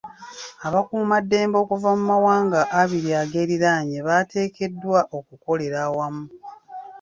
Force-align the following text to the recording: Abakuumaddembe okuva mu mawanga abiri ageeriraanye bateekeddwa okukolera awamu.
Abakuumaddembe 0.67 1.57
okuva 1.63 1.89
mu 1.97 2.03
mawanga 2.11 2.59
abiri 2.81 3.09
ageeriraanye 3.21 3.97
bateekeddwa 4.07 4.99
okukolera 5.17 5.77
awamu. 5.87 6.25